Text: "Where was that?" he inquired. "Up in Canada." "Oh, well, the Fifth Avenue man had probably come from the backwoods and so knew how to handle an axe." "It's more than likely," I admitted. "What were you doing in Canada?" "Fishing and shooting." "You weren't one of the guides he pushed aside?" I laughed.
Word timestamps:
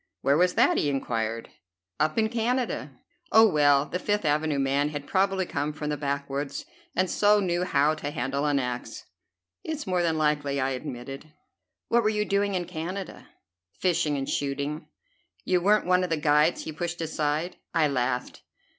"Where 0.21 0.35
was 0.35 0.55
that?" 0.55 0.77
he 0.79 0.89
inquired. 0.89 1.51
"Up 1.99 2.17
in 2.17 2.27
Canada." 2.27 2.93
"Oh, 3.31 3.47
well, 3.47 3.85
the 3.85 3.99
Fifth 3.99 4.25
Avenue 4.25 4.57
man 4.57 4.89
had 4.89 5.05
probably 5.05 5.45
come 5.45 5.71
from 5.73 5.91
the 5.91 5.95
backwoods 5.95 6.65
and 6.95 7.07
so 7.07 7.39
knew 7.39 7.63
how 7.65 7.93
to 7.93 8.09
handle 8.09 8.47
an 8.47 8.57
axe." 8.57 9.05
"It's 9.63 9.85
more 9.85 10.01
than 10.01 10.17
likely," 10.17 10.59
I 10.59 10.71
admitted. 10.71 11.31
"What 11.89 12.01
were 12.01 12.09
you 12.09 12.25
doing 12.25 12.55
in 12.55 12.65
Canada?" 12.65 13.27
"Fishing 13.79 14.17
and 14.17 14.27
shooting." 14.27 14.87
"You 15.45 15.61
weren't 15.61 15.85
one 15.85 16.03
of 16.03 16.09
the 16.09 16.17
guides 16.17 16.63
he 16.63 16.71
pushed 16.71 16.99
aside?" 16.99 17.57
I 17.75 17.87
laughed. 17.87 18.41